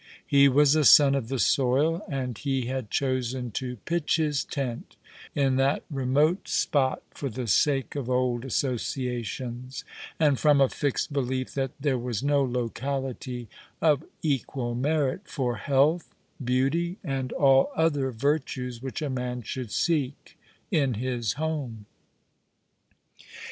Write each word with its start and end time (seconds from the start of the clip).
He 0.25 0.49
was 0.49 0.75
a 0.75 0.83
sou 0.83 1.15
of 1.15 1.27
the 1.27 1.37
soil, 1.37 2.03
and 2.09 2.35
he 2.35 2.65
had 2.65 2.89
chosen 2.89 3.51
to 3.51 3.75
pitch 3.85 4.15
his 4.15 4.43
tent 4.43 4.95
in 5.35 5.57
that 5.57 5.83
remote 5.91 6.47
spot 6.47 7.03
for 7.11 7.29
the 7.29 7.45
sake 7.45 7.95
of 7.95 8.09
old 8.09 8.43
associations, 8.43 9.83
and 10.19 10.39
from 10.39 10.59
a 10.59 10.69
fixed 10.69 11.13
belief 11.13 11.53
that 11.53 11.79
there 11.79 11.99
was 11.99 12.23
no 12.23 12.41
locality 12.43 13.47
of 13.79 14.03
equal 14.23 14.73
merit 14.73 15.27
for 15.27 15.57
health, 15.57 16.15
beauty, 16.43 16.97
and 17.03 17.31
all 17.33 17.69
other 17.75 18.09
virtues 18.09 18.81
which 18.81 19.03
a 19.03 19.07
man 19.11 19.43
should 19.43 19.69
seek 19.71 20.35
in 20.71 20.95
his 20.95 21.33
home. 21.33 21.85